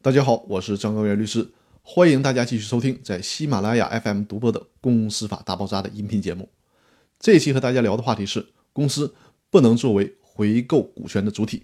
[0.00, 1.50] 大家好，我是张高原律师，
[1.82, 6.48] 欢迎大家继续收听在喜马拉雅 FM 独播的《公司法大爆炸》的音频节目。
[7.18, 9.12] 这期和大家聊的话题是：公司
[9.50, 11.58] 不能作为回购股权的主体。《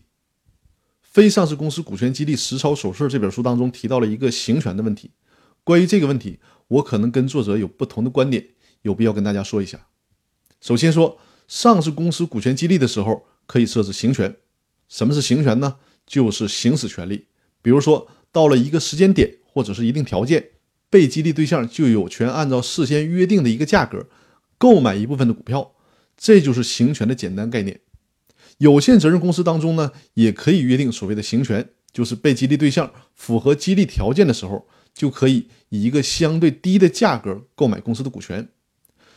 [1.01, 5.13] 非上市公司股权激励实操手册》这本书当中提到了一个行权的问题。
[5.63, 8.49] 关于这个问题，我可能跟作者有不同的观点，
[8.83, 9.87] 有必要跟大家说一下。
[10.61, 14.35] 首先说，上市公司股权激励的时候可以设置行权。
[14.89, 15.77] 什么是行权呢？
[16.05, 17.29] 就是行使权利。
[17.63, 20.51] 比如说，到了一个时间点或者是一定条件，
[20.91, 24.09] 被激励对象就有权按照事先约定的一个价格
[24.59, 25.73] 购买一部分的股票，
[26.17, 27.81] 这就是行权的简单概念。
[28.59, 38.49] 有限责任公司当中呢，也可以约定所谓的行权，就是被激励对象符合激励条件的时候，就可以以一个相对低的价格购买公司的股权。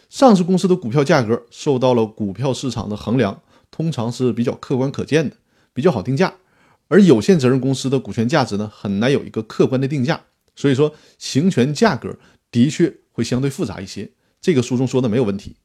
[0.10, 5.36] 上市公司的股票价格受到了股票市场的衡量，通常是比较客观可见的，
[5.74, 6.36] 比较好定价。
[6.88, 10.22] 而有限责任公司的股权价值呢，很难有一个客观的定价，
[10.56, 12.18] 所以说行权价格
[12.52, 14.10] 的确会相对复杂一些。
[14.40, 15.56] 这个书中说的没有问题，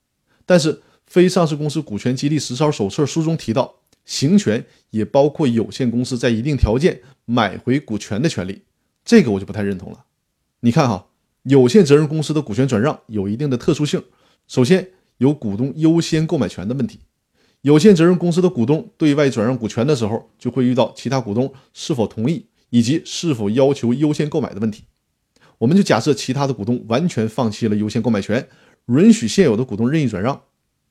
[0.45, 0.75] 但是
[1.07, 8.63] 《非上市公司股权激励实操手册》书中提到，行权也包括有限公司在一定条件买回股权的权利，
[9.05, 10.05] 这个我就不太认同了。
[10.61, 11.07] 你看哈，
[11.45, 14.03] 有限责任公司的股权转让有一定的特殊性，
[14.49, 17.01] 首先有股东优先购买权的问题。
[17.63, 24.83] 有限责任公司的股东对外转让股权的时候，就会遇到其他股东是否同意以及是否要求优先购买的问题。
[25.59, 28.49] 我们就假设其他的股东完全放弃了优先购买权，
[28.87, 30.43] 允许现有的股东任意转让，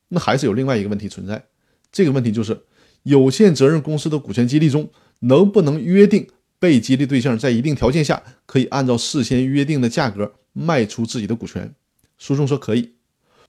[0.08, 1.44] 那还是有另外一个问题存在。
[1.92, 2.58] 这个问题就是，
[3.04, 6.26] 有限责任公司的股权激励中能不能约定
[6.58, 11.76] 被激励对象在一定条件下可以按照事先约定的价格卖出自己的股权？
[12.18, 12.94] 书中说可以。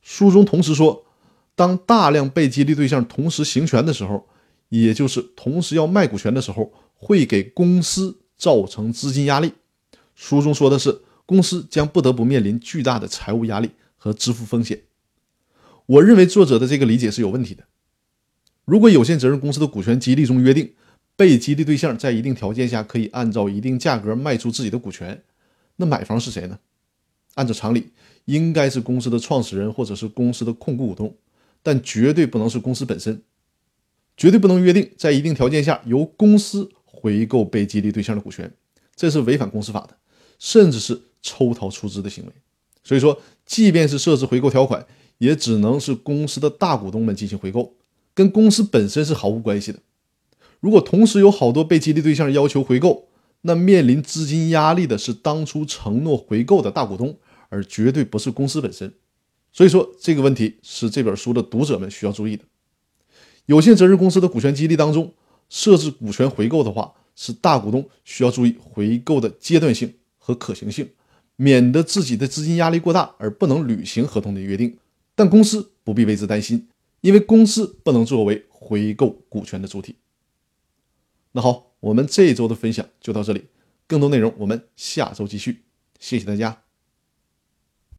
[0.02, 1.04] 书中同时说。
[1.54, 4.26] 当大量被激励对象同时行权的时候，
[4.70, 9.52] 也就是同时要卖股权的时候，会给公司造成资金压力。
[10.14, 14.82] 书中说的是，公司将不得不面临巨大的财务压力和支付风险。
[15.86, 17.64] 我认为作者的这个理解是有问题的。
[18.64, 20.72] 如果有限责任公司的股权激励中约定，
[21.16, 25.22] 被激励对象在一定条件下可以按照一定价格卖出自己的股权，
[25.76, 26.58] 那买方是谁呢？
[27.34, 27.90] 按照常理，
[28.24, 31.14] 应该是公司的创始人或者是公司的控股股东。
[31.62, 33.22] 但绝对不能是公司本身，
[34.16, 38.52] 绝对不能约定在一定条件下由公司回购被激励对象的股权，
[38.94, 39.96] 这是违反公司法的，
[40.38, 42.32] 甚至是抽逃出资的行为。
[42.84, 44.84] 所以说，即便是设置回购条款，
[45.18, 47.74] 也只能是公司的大股东们进行回购，
[48.12, 49.78] 跟公司本身是毫无关系的。
[50.58, 53.08] 如果同时有好多被激励对象要求回购，
[53.42, 57.18] 那面临资金压力的是当初承诺回购的大股东，
[57.48, 58.92] 而绝对不是公司本身。
[59.52, 62.44] 所以说，这个问题是这本书的读者们需要注意的。
[63.46, 65.12] 有限责任公司的股权激励当中
[65.48, 70.88] 设置股权回购的话，是大股东需要注意回购的阶段性和可行性，
[71.36, 74.78] 免得自己的资金压力过大而不能履行合同的约定。
[75.14, 76.68] 但公司不必为之担心，
[77.02, 79.96] 因为公司不能作为回购股权的主体。
[81.32, 83.44] 那好，我们这一周的分享就到这里，
[83.86, 85.64] 更多内容我们下周继续。
[85.98, 86.71] 谢谢大家。